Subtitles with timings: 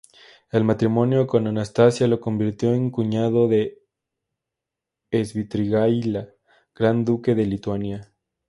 [0.49, 3.83] El matrimonio con Anastasia lo convirtió en cuñado de
[5.11, 6.27] Švitrigaila,
[6.73, 8.11] Gran Duque de Lituania.